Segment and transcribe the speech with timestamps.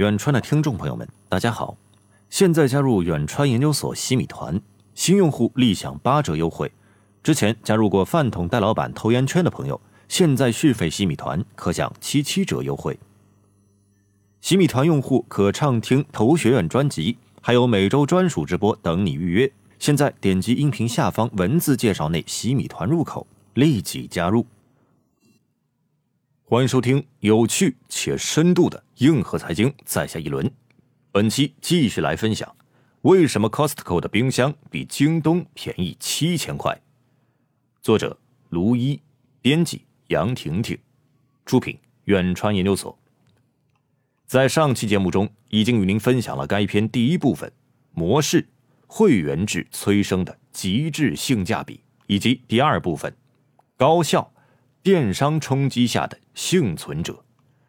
[0.00, 1.76] 远川的听众朋友们，大家好！
[2.30, 4.58] 现在加入远川研究所西米团，
[4.94, 6.72] 新用户立享八折优惠。
[7.22, 9.78] 之前加入过饭桶戴老板投研圈的朋友，
[10.08, 12.98] 现在续费西米团可享七七折优惠。
[14.40, 19.52] 西米团用户可畅听投学院专辑，还有每周专属直播等你预约。
[19.78, 24.46] 现在点击音频下方文字介绍内西米团入口，立即加入。
[26.50, 30.50] 欢迎收听有趣且深度的硬核财经，在下一轮。
[31.12, 32.56] 本期继续来分享，
[33.02, 36.76] 为什么 Costco 的冰箱比京东便宜七千块？
[37.80, 39.00] 作者卢一，
[39.40, 40.76] 编辑杨婷婷，
[41.46, 42.98] 出品远川研究所。
[44.26, 47.52] 在上期节目中，已经与您分享了该篇第一部分
[47.92, 48.48] 模式
[48.88, 53.16] 会员制催生的极致性价比，以及第二部分
[53.76, 54.32] 高效。
[54.82, 57.22] 电商冲击下的幸存者，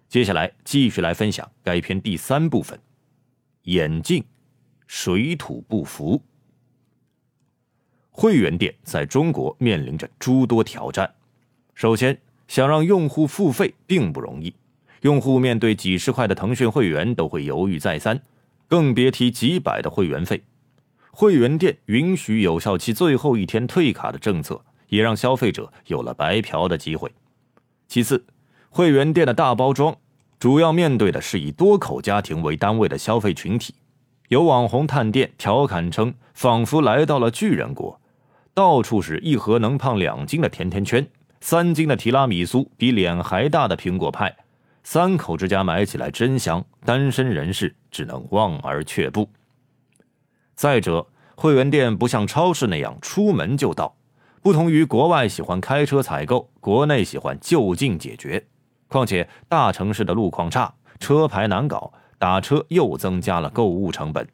[0.07, 2.79] 接下来继续来分享该篇第三部分：
[3.63, 4.23] 眼镜
[4.87, 6.23] 水土不服。
[8.11, 11.13] 会员店在中国面临着诸多挑战。
[11.73, 12.17] 首先，
[12.47, 14.55] 想让用户付费并不容易，
[15.01, 18.21] 用户面对几十块的腾讯会员都会犹豫再三，
[18.69, 20.41] 更别提几百的会员费。
[21.11, 24.63] 会员店允许有效期最后一天退卡的政策。
[24.91, 27.09] 也让消费者有了白嫖的机会。
[27.87, 28.25] 其次，
[28.69, 29.95] 会员店的大包装
[30.37, 33.73] 主要面对的是以多口家庭为单位的消费群体。
[34.27, 37.99] 有网红探店调侃称，仿佛来到了巨人国，
[38.53, 41.07] 到处是一盒能胖两斤的甜甜圈，
[41.39, 44.35] 三斤的提拉米苏比脸还大的苹果派，
[44.83, 49.29] 三口之家买起来真香，单身人士只能望而却步。
[50.55, 53.95] 再者，会员店不像超市那样出门就到。
[54.41, 58.43] 不同于国外喜欢开车采购，国内喜欢就近解决。
[58.87, 64.27] 况且大城市的路况差，车牌难搞，打车又增加了购物成本。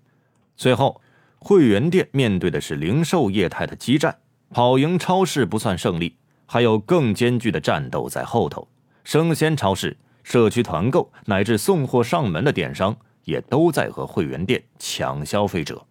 [0.56, 1.01] 最后，
[1.40, 4.18] 会员店面对的是零售业态的激战，
[4.50, 8.66] 跑赢超市不算胜利，还有更艰巨的战斗在后头。
[9.03, 12.95] 生鲜超市、社区团购乃至送货上门的电商，
[13.25, 15.85] 也都在和会员店抢消费者。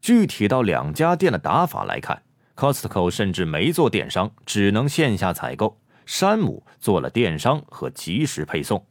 [0.00, 2.22] 具体到两家店的打法来看。
[2.54, 5.78] Costco 甚至没做电商，只能线下采购。
[6.04, 8.84] 山姆做了电商和即时配送。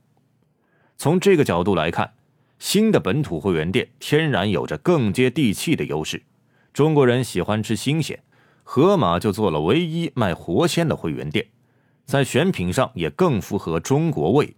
[0.97, 2.13] 从这个角度来看，
[2.57, 6.23] 新的本土会员店天然有着更接地气的优势。
[6.73, 8.23] 中国人喜欢吃新鲜，
[8.63, 11.47] 盒马就做了唯一卖活鲜的会员店，
[12.05, 14.55] 在选品上也更符合中国味，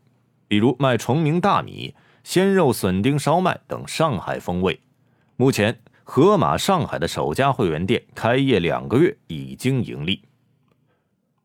[0.48, 4.80] 比如卖崇明大米、鲜肉笋丁烧麦等上海风味。
[5.36, 5.80] 目前。
[6.04, 10.22] 盒马上海的首家会员店开业两个月，已经盈利。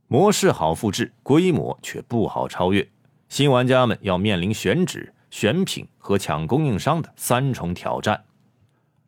[0.08, 2.86] 模式好复制，规模却不好超越。
[3.28, 8.24] 新玩家们要面临选址、选品和抢供应商的三重挑战。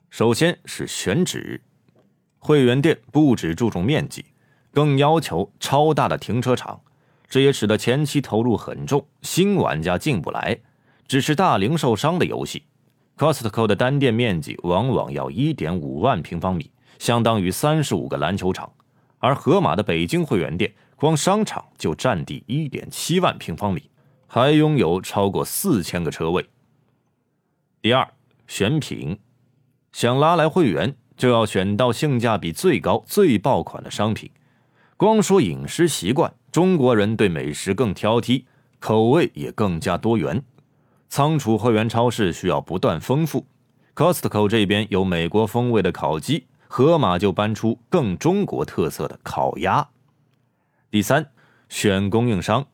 [0.09, 1.63] 首先是选址，
[2.39, 4.25] 会员店不只注重面积，
[4.73, 6.81] 更要求超大的停车场，
[7.29, 10.61] 这也使得前期投入很重，新玩家进不来，
[11.09, 12.65] 只是大零售商的游戏。
[13.21, 18.73] Costco 的单店面积往往要1.5万平方米，相当于35个篮球场，
[19.19, 23.91] 而盒马的北京会员店光商场就占地1.7万平方米，
[24.27, 26.49] 还拥有超过4000个车位。
[27.83, 28.09] 第二，
[28.47, 29.19] 选品，
[29.93, 34.31] 想拉来会员，就要选到性价比最高、最爆款的商品。
[34.97, 38.45] 光说饮食习惯，中国人对美食更挑剔，
[38.79, 40.43] 口味也更加多元。
[41.11, 43.45] 仓储会员超市需要不断丰富
[43.97, 49.89] ，Costco 这边有美国风味的烤鸡，盒马就搬出更中国特色的烤鸭。
[50.89, 51.27] 第三，
[51.69, 52.65] 选供应商，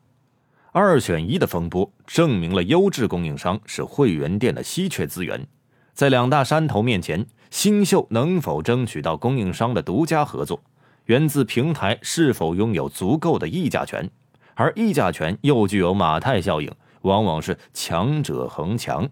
[0.71, 5.47] 二选一的风波证明了优质供应商是会员店的稀缺资源。
[5.95, 10.61] 在两大山头面前，新秀能否争取到供应商的独家合作，
[11.05, 14.07] 源自平台是否拥有足够的议价权，
[14.53, 16.71] 而议价权又具有马太效应。
[17.01, 19.07] 往往是强者恒强。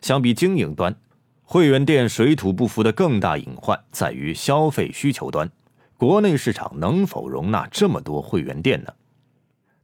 [0.00, 0.94] 相比经营端，
[1.42, 5.50] 会员店水土不服的更大隐患在于消费需求端，
[5.96, 8.92] 国内市场能否容纳这么多会员店呢？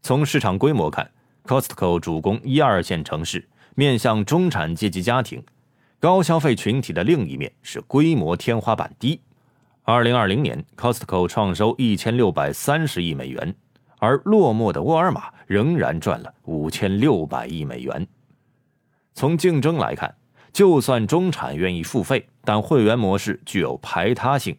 [0.02, 1.10] 从市场规模看
[1.44, 5.42] ，Costco 主攻一二线城市，面向中产阶级家庭，
[5.98, 9.20] 高消费群体的另一面是规模天花板低。
[9.82, 13.54] 二零二零年，Costco 创收一千六百三十亿美元，
[14.04, 18.06] 而落寞的沃尔玛仍然赚了五千六百亿美元。
[19.14, 20.14] 从竞争来看，
[20.52, 24.56] 就算中产愿意付费，但会员模式具有排他性，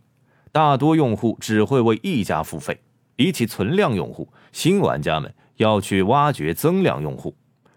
[0.52, 2.82] 大多用户只会为一家付费。
[3.16, 7.36] 比起存量用户，新玩家们要去挖掘增量用户，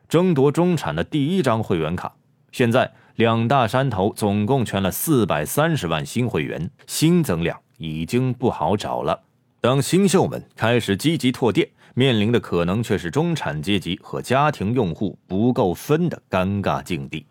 [0.09, 2.15] 争夺中产的第一张会员卡。
[2.51, 2.91] 现在。
[3.19, 9.25] 两大山头总共圈了四百三十万新会员，新增量已经不好找了。
[9.61, 17.27] 当新秀们开始积极拓店，面临的可能却是中产阶级和家庭用户不够分的尴尬境地。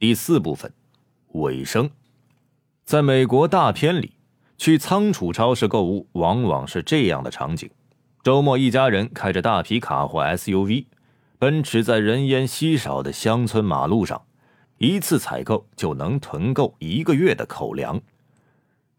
[0.00, 0.72] 第四部分，
[1.34, 1.88] 尾声，
[2.84, 4.14] 在美国大片里，
[4.58, 7.70] 去仓储超市购物往往是这样的场景：
[8.24, 10.86] 周末，一家人开着大皮卡或 SUV。
[11.38, 14.20] 奔驰在人烟稀少的乡村马路上，
[14.78, 18.02] 一次采购就能囤够一个月的口粮。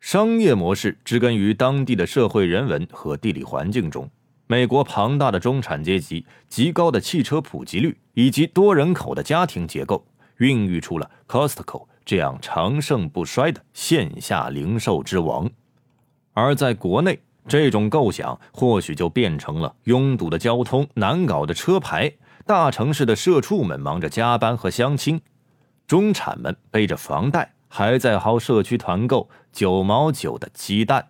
[0.02, 4.10] 商业模式植根于当地的社会人文和地理环境中。
[4.48, 10.04] 美国庞大的中产阶级、极高的汽车普及率以及多人口的家庭结构，
[10.38, 15.48] 孕育出了 Costco 这样长盛不衰的线下零售之王。
[16.34, 22.12] 而在国内，这种构想或许就变成了拥堵的交通、难搞的车牌。
[22.48, 25.22] 大城市的社畜们忙着加班和相亲，
[25.86, 31.08] 中产们背着房贷还在薅社区团购九毛九的鸡蛋。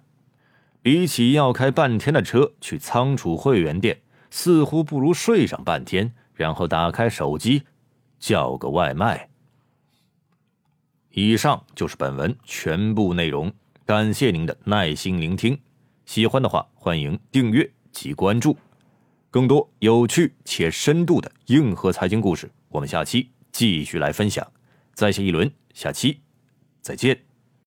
[0.84, 7.64] 比起要开半天的车去仓储会员店，似乎不如睡上半天，然后打开手机
[8.20, 9.30] 叫个外卖。
[11.10, 13.52] 以上就是本文全部内容，
[13.84, 15.60] 感谢您的耐心聆听。
[16.06, 18.56] 喜欢的话，欢迎订阅及关注。
[19.32, 24.46] 更多有趣且深度的硬核财经故事，我们下期继续来分享。
[24.94, 26.22] 再下一轮，下期
[26.82, 27.31] 再见。